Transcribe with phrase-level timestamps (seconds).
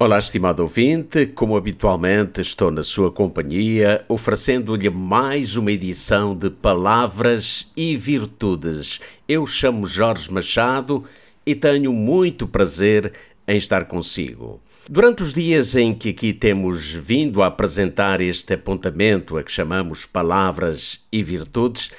[0.00, 7.68] Olá, estimado ouvinte, como habitualmente estou na sua companhia, oferecendo-lhe mais uma edição de Palavras
[7.76, 9.00] e Virtudes.
[9.28, 11.02] Eu chamo Jorge Machado
[11.44, 13.12] e tenho muito prazer
[13.44, 14.60] em estar consigo.
[14.88, 20.06] Durante os dias em que aqui temos vindo a apresentar este apontamento a que chamamos
[20.06, 21.90] Palavras e Virtudes,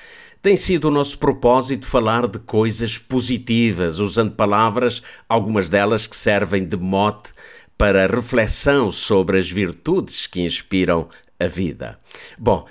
[0.42, 6.66] tem sido o nosso propósito falar de coisas positivas, usando palavras, algumas delas que servem
[6.66, 7.34] de mote
[7.80, 11.08] para reflexão sobre as virtudes que inspiram
[11.40, 11.98] a vida.
[12.38, 12.68] Bom,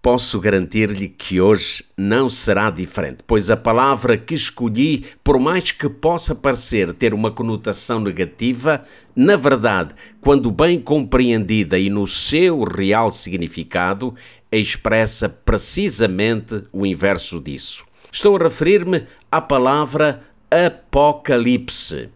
[0.00, 5.88] posso garantir-lhe que hoje não será diferente, pois a palavra que escolhi, por mais que
[5.88, 8.84] possa parecer ter uma conotação negativa,
[9.16, 14.14] na verdade, quando bem compreendida e no seu real significado,
[14.52, 17.84] expressa precisamente o inverso disso.
[18.12, 22.10] Estou a referir-me à palavra Apocalipse.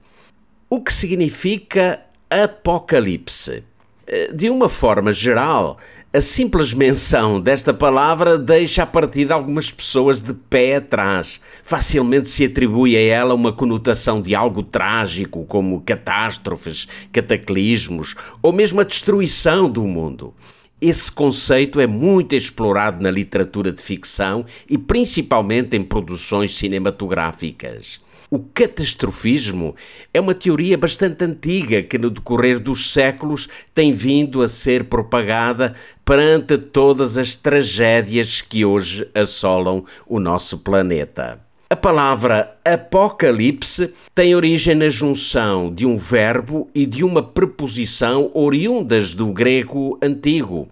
[0.70, 3.62] O que significa Apocalipse.
[4.04, 5.78] Eh, de uma forma geral,
[6.12, 11.40] a simples menção desta palavra deixa a partida algumas pessoas de pé atrás.
[11.62, 18.80] Facilmente se atribui a ela uma conotação de algo trágico, como catástrofes, cataclismos ou mesmo
[18.80, 20.34] a destruição do mundo.
[20.80, 28.00] Esse conceito é muito explorado na literatura de ficção e principalmente em produções cinematográficas.
[28.28, 29.76] O catastrofismo
[30.12, 35.74] é uma teoria bastante antiga que, no decorrer dos séculos, tem vindo a ser propagada
[36.04, 41.40] perante todas as tragédias que hoje assolam o nosso planeta.
[41.68, 49.14] A palavra apocalipse tem origem na junção de um verbo e de uma preposição oriundas
[49.14, 50.68] do grego antigo,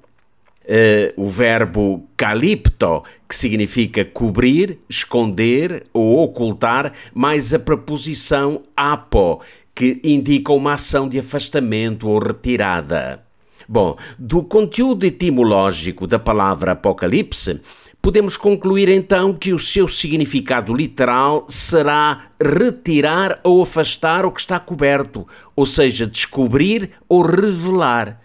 [0.65, 9.43] Uh, o verbo calipto, que significa cobrir, esconder ou ocultar, mais a preposição apo,
[9.75, 13.23] que indica uma ação de afastamento ou retirada.
[13.69, 17.61] Bom, do conteúdo etimológico da palavra apocalipse,
[18.01, 24.61] podemos concluir então que o seu significado literal será retirar ou afastar o que está
[24.61, 25.27] coberto,
[25.57, 28.21] ou seja, descobrir ou revelar.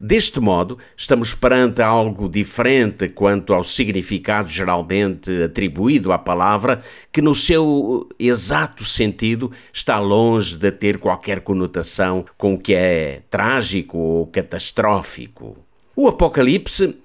[0.00, 6.82] Deste modo, estamos perante algo diferente quanto ao significado geralmente atribuído à palavra,
[7.12, 13.22] que no seu exato sentido está longe de ter qualquer conotação com o que é
[13.30, 15.56] trágico ou catastrófico.
[15.96, 16.96] O Apocalipse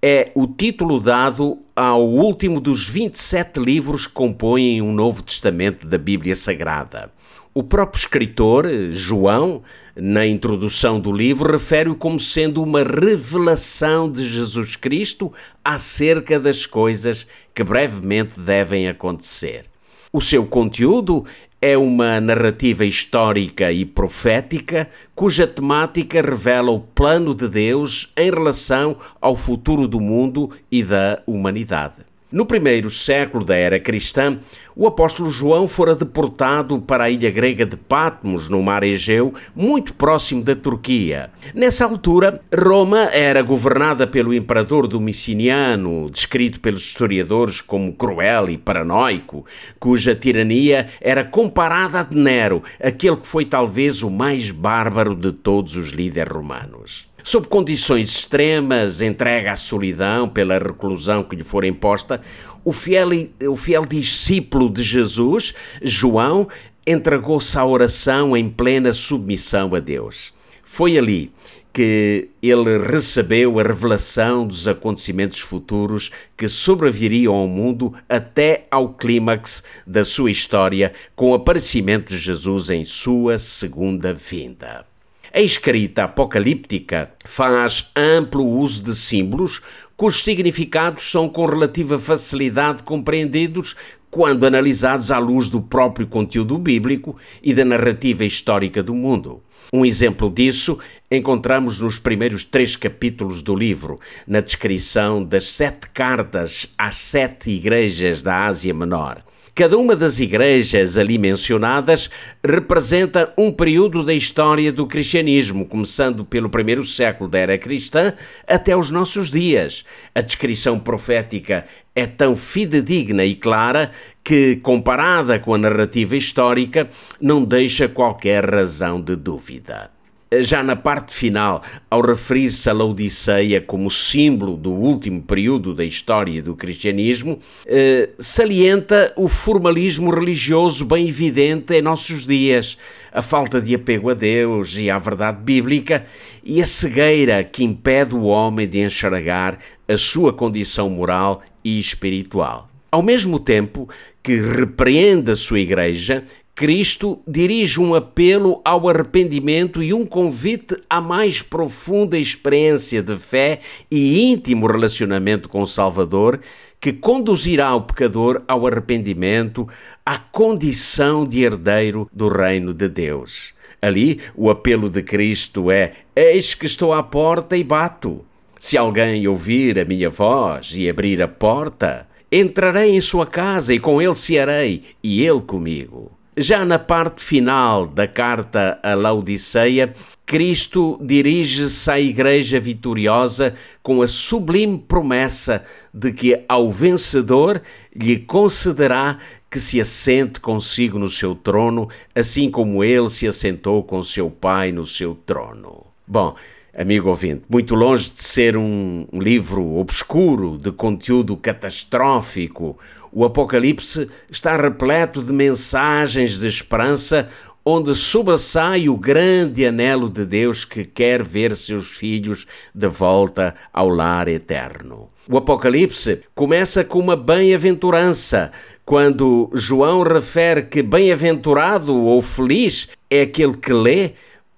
[0.00, 5.98] é o título dado ao último dos 27 livros que compõem o Novo Testamento da
[5.98, 7.12] Bíblia Sagrada.
[7.58, 9.64] O próprio escritor, João,
[9.96, 15.32] na introdução do livro, refere-o como sendo uma revelação de Jesus Cristo
[15.64, 19.64] acerca das coisas que brevemente devem acontecer.
[20.12, 21.24] O seu conteúdo
[21.60, 28.96] é uma narrativa histórica e profética cuja temática revela o plano de Deus em relação
[29.20, 32.07] ao futuro do mundo e da humanidade.
[32.30, 34.38] No primeiro século da era cristã,
[34.76, 39.94] o apóstolo João fora deportado para a ilha grega de Patmos, no mar Egeu, muito
[39.94, 41.30] próximo da Turquia.
[41.54, 49.46] Nessa altura, Roma era governada pelo imperador Domiciano, descrito pelos historiadores como cruel e paranoico,
[49.80, 55.32] cuja tirania era comparada a de Nero, aquele que foi talvez o mais bárbaro de
[55.32, 61.62] todos os líderes romanos sob condições extremas, entregue à solidão pela reclusão que lhe for
[61.62, 62.22] imposta,
[62.64, 63.10] o fiel,
[63.50, 65.52] o fiel discípulo de Jesus,
[65.82, 66.48] João,
[66.86, 70.32] entregou-se à oração em plena submissão a Deus.
[70.64, 71.30] Foi ali
[71.70, 79.62] que ele recebeu a revelação dos acontecimentos futuros que sobreviriam ao mundo até ao clímax
[79.86, 84.86] da sua história, com o aparecimento de Jesus em sua segunda vinda.
[85.32, 89.60] A escrita apocalíptica faz amplo uso de símbolos
[89.96, 93.76] cujos significados são com relativa facilidade compreendidos
[94.10, 99.42] quando analisados à luz do próprio conteúdo bíblico e da narrativa histórica do mundo.
[99.70, 100.78] Um exemplo disso
[101.10, 108.22] encontramos nos primeiros três capítulos do livro, na descrição das sete cartas às sete igrejas
[108.22, 109.22] da Ásia Menor.
[109.58, 112.08] Cada uma das igrejas ali mencionadas
[112.44, 118.14] representa um período da história do cristianismo, começando pelo primeiro século da era cristã
[118.46, 119.84] até os nossos dias.
[120.14, 123.90] A descrição profética é tão fidedigna e clara
[124.22, 126.88] que, comparada com a narrativa histórica,
[127.20, 129.97] não deixa qualquer razão de dúvida
[130.40, 136.42] já na parte final, ao referir-se a Laodiceia como símbolo do último período da história
[136.42, 142.76] do cristianismo, eh, salienta o formalismo religioso bem evidente em nossos dias,
[143.12, 146.04] a falta de apego a Deus e à verdade bíblica
[146.44, 149.58] e a cegueira que impede o homem de enxergar
[149.88, 152.68] a sua condição moral e espiritual.
[152.90, 153.88] Ao mesmo tempo
[154.22, 156.24] que repreende a sua igreja,
[156.58, 163.60] Cristo dirige um apelo ao arrependimento e um convite à mais profunda experiência de fé
[163.88, 166.40] e íntimo relacionamento com o Salvador,
[166.80, 169.68] que conduzirá o pecador ao arrependimento,
[170.04, 173.54] à condição de herdeiro do reino de Deus.
[173.80, 178.24] Ali, o apelo de Cristo é: Eis que estou à porta e bato.
[178.58, 183.78] Se alguém ouvir a minha voz e abrir a porta, entrarei em sua casa e
[183.78, 186.17] com ele cearei, e ele comigo.
[186.40, 189.92] Já na parte final da carta a Laodiceia,
[190.24, 197.60] Cristo dirige-se à Igreja vitoriosa com a sublime promessa de que ao vencedor
[197.92, 199.18] lhe concederá
[199.50, 204.70] que se assente consigo no seu trono, assim como ele se assentou com seu Pai
[204.70, 205.86] no seu trono.
[206.06, 206.36] Bom,
[206.72, 212.78] amigo ouvinte, muito longe de ser um livro obscuro de conteúdo catastrófico
[213.12, 217.28] o Apocalipse está repleto de mensagens de esperança,
[217.64, 223.88] onde sobressai o grande anelo de Deus que quer ver seus filhos de volta ao
[223.88, 225.10] lar eterno.
[225.28, 228.50] O Apocalipse começa com uma bem-aventurança,
[228.84, 234.12] quando João refere que bem-aventurado ou feliz é aquele que lê,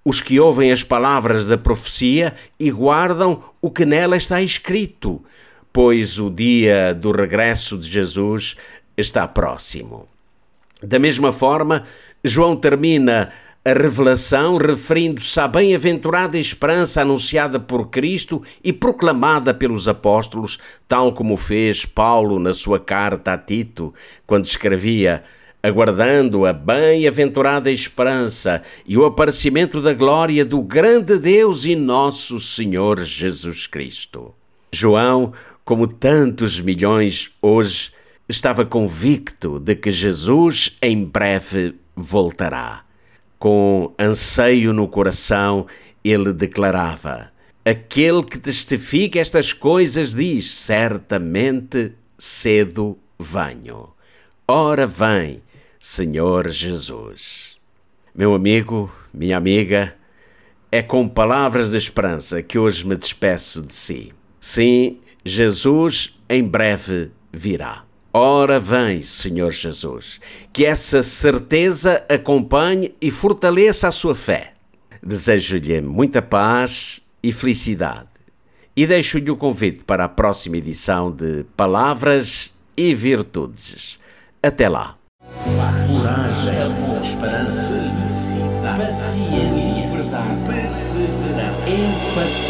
[0.04, 5.20] os que ouvem as palavras da profecia e guardam o que nela está escrito
[5.72, 8.56] pois o dia do regresso de Jesus
[8.96, 10.08] está próximo.
[10.82, 11.84] Da mesma forma,
[12.24, 13.30] João termina
[13.62, 20.58] a revelação referindo-se à bem-aventurada esperança anunciada por Cristo e proclamada pelos apóstolos,
[20.88, 23.92] tal como fez Paulo na sua carta a Tito,
[24.26, 25.22] quando escrevia
[25.62, 33.04] aguardando a bem-aventurada esperança e o aparecimento da glória do grande Deus e nosso Senhor
[33.04, 34.34] Jesus Cristo.
[34.72, 35.34] João
[35.70, 37.92] como tantos milhões hoje,
[38.28, 42.82] estava convicto de que Jesus em breve voltará.
[43.38, 45.68] Com anseio no coração,
[46.02, 47.30] ele declarava:
[47.64, 53.90] Aquele que testifica estas coisas diz: Certamente cedo venho.
[54.48, 55.40] Ora vem,
[55.78, 57.54] Senhor Jesus.
[58.12, 59.94] Meu amigo, minha amiga,
[60.72, 64.12] é com palavras de esperança que hoje me despeço de si.
[64.40, 67.84] Sim, Jesus em breve virá.
[68.12, 70.20] Ora vem, Senhor Jesus,
[70.52, 74.54] que essa certeza acompanhe e fortaleça a sua fé.
[75.00, 78.08] Desejo-lhe muita paz e felicidade.
[78.76, 83.98] E deixo-lhe o convite para a próxima edição de Palavras e Virtudes.
[84.42, 84.96] Até lá.
[85.44, 86.54] Coragem,
[87.02, 87.74] esperança,
[88.76, 90.00] paciência,
[91.66, 92.49] empatia.